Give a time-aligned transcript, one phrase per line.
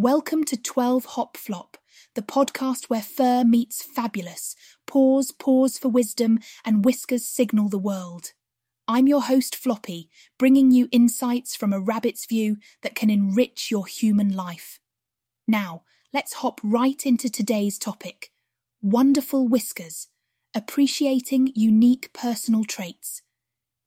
[0.00, 1.76] Welcome to 12 Hop Flop,
[2.14, 4.54] the podcast where fur meets fabulous,
[4.86, 8.30] paws pause for wisdom, and whiskers signal the world.
[8.86, 10.08] I'm your host, Floppy,
[10.38, 14.78] bringing you insights from a rabbit's view that can enrich your human life.
[15.48, 15.82] Now,
[16.14, 18.30] let's hop right into today's topic
[18.80, 20.06] wonderful whiskers,
[20.54, 23.22] appreciating unique personal traits.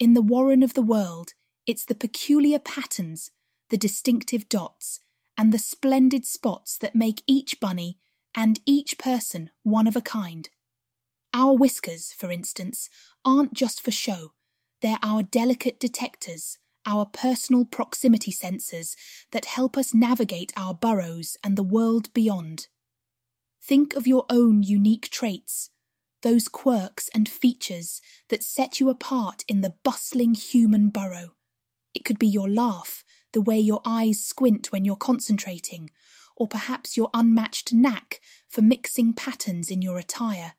[0.00, 1.34] In the warren of the world,
[1.68, 3.30] it's the peculiar patterns,
[3.68, 4.98] the distinctive dots,
[5.40, 7.96] and the splendid spots that make each bunny
[8.34, 10.50] and each person one of a kind.
[11.32, 12.90] Our whiskers, for instance,
[13.24, 14.34] aren't just for show,
[14.82, 18.94] they're our delicate detectors, our personal proximity sensors
[19.32, 22.68] that help us navigate our burrows and the world beyond.
[23.62, 25.70] Think of your own unique traits,
[26.20, 31.30] those quirks and features that set you apart in the bustling human burrow.
[31.94, 35.90] It could be your laugh, the way your eyes squint when you're concentrating,
[36.36, 40.54] or perhaps your unmatched knack for mixing patterns in your attire.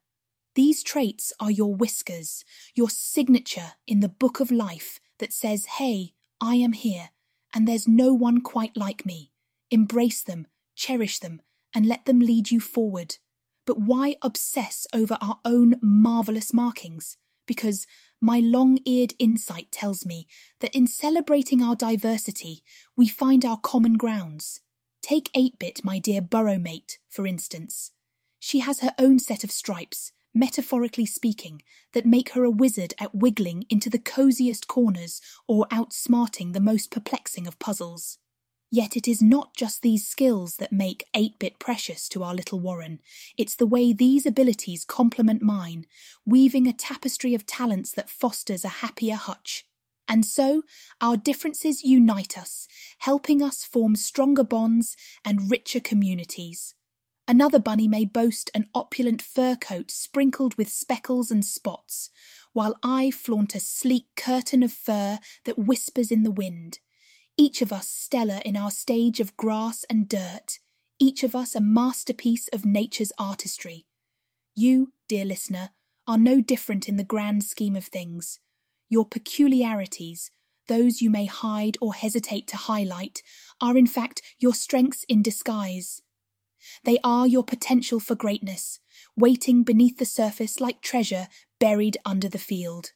[0.55, 2.43] These traits are your whiskers,
[2.75, 7.09] your signature in the book of life that says, Hey, I am here,
[7.53, 9.31] and there's no one quite like me.
[9.69, 11.41] Embrace them, cherish them,
[11.73, 13.17] and let them lead you forward.
[13.65, 17.17] But why obsess over our own marvellous markings?
[17.45, 17.87] Because
[18.21, 20.27] my long eared insight tells me
[20.59, 22.63] that in celebrating our diversity,
[22.95, 24.61] we find our common grounds.
[25.01, 27.91] Take 8 Bit, my dear burrow mate, for instance.
[28.39, 31.61] She has her own set of stripes, metaphorically speaking,
[31.93, 36.91] that make her a wizard at wiggling into the cosiest corners or outsmarting the most
[36.91, 38.19] perplexing of puzzles.
[38.73, 42.61] Yet it is not just these skills that make 8 bit precious to our little
[42.61, 43.01] Warren.
[43.37, 45.85] It's the way these abilities complement mine,
[46.25, 49.65] weaving a tapestry of talents that fosters a happier hutch.
[50.07, 50.63] And so,
[51.01, 56.73] our differences unite us, helping us form stronger bonds and richer communities.
[57.27, 62.09] Another bunny may boast an opulent fur coat sprinkled with speckles and spots,
[62.53, 66.79] while I flaunt a sleek curtain of fur that whispers in the wind
[67.37, 70.59] each of us stellar in our stage of grass and dirt,
[70.99, 73.85] each of us a masterpiece of nature's artistry.
[74.55, 75.69] You, dear listener,
[76.07, 78.39] are no different in the grand scheme of things.
[78.89, 80.29] Your peculiarities,
[80.67, 83.23] those you may hide or hesitate to highlight,
[83.59, 86.01] are in fact your strengths in disguise.
[86.83, 88.79] They are your potential for greatness,
[89.15, 91.27] waiting beneath the surface like treasure
[91.59, 92.91] buried under the field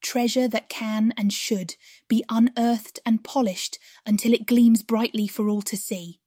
[0.00, 1.76] treasure that can and should
[2.08, 6.20] be unearthed and polished until it gleams brightly for all to see.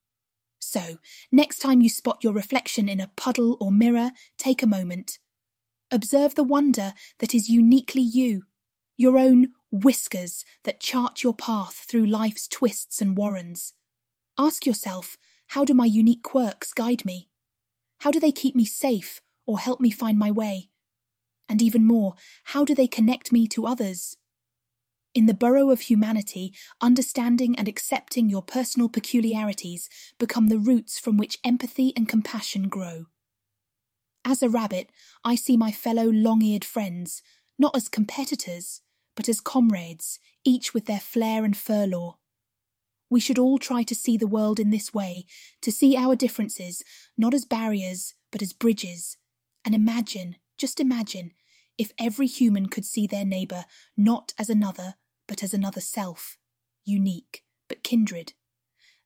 [0.59, 0.97] So,
[1.31, 5.19] next time you spot your reflection in a puddle or mirror, take a moment.
[5.91, 8.43] Observe the wonder that is uniquely you,
[8.97, 13.73] your own whiskers that chart your path through life's twists and warrens.
[14.37, 15.17] Ask yourself,
[15.47, 17.29] how do my unique quirks guide me?
[17.99, 20.69] How do they keep me safe or help me find my way?
[21.49, 22.15] And even more,
[22.45, 24.17] how do they connect me to others?
[25.13, 29.87] In the burrow of humanity, understanding and accepting your personal peculiarities
[30.17, 33.05] become the roots from which empathy and compassion grow.
[34.25, 34.89] As a rabbit,
[35.23, 37.21] I see my fellow long eared friends,
[37.59, 38.81] not as competitors,
[39.15, 42.15] but as comrades, each with their flair and furlaw.
[43.09, 45.25] We should all try to see the world in this way,
[45.61, 46.81] to see our differences
[47.15, 49.17] not as barriers, but as bridges,
[49.63, 51.33] and imagine just imagine
[51.77, 53.65] if every human could see their neighbour
[53.97, 54.95] not as another,
[55.27, 56.37] but as another self,
[56.85, 58.31] unique, but kindred.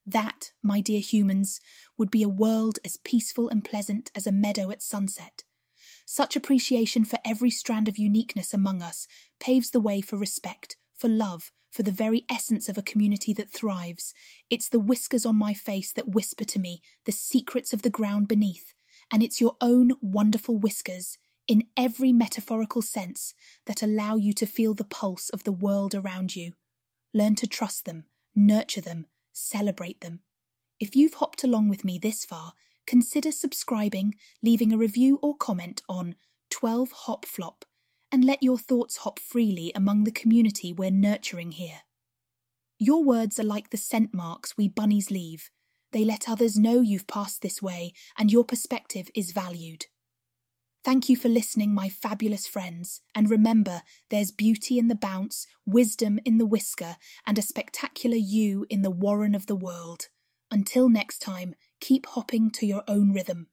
[0.06, 1.60] That, my dear humans,
[1.98, 5.46] would be a world as peaceful and pleasant as a meadow at sunset.
[6.06, 9.08] Such appreciation for every strand of uniqueness among us
[9.40, 13.50] paves the way for respect, for love, for the very essence of a community that
[13.50, 14.14] thrives.
[14.52, 18.28] It's the whiskers on my face that whisper to me the secrets of the ground
[18.28, 18.76] beneath,
[19.12, 23.34] and it's your own wonderful whiskers in every metaphorical sense
[23.66, 26.54] that allow you to feel the pulse of the world around you.
[27.14, 30.20] Learn to trust them, nurture them, celebrate them.
[30.80, 32.54] If you've hopped along with me this far,
[32.86, 36.16] consider subscribing, leaving a review or comment on
[36.50, 37.66] 12 Hop Flop,
[38.12, 41.82] and let your thoughts hop freely among the community we're nurturing here.
[42.80, 45.50] Your words are like the scent marks we bunnies leave.
[45.92, 49.88] They let others know you've passed this way and your perspective is valued.
[50.88, 56.18] Thank you for listening, my fabulous friends, and remember there's beauty in the bounce, wisdom
[56.24, 56.96] in the whisker,
[57.26, 60.08] and a spectacular you in the warren of the world.
[60.50, 63.48] Until next time, keep hopping to your own rhythm.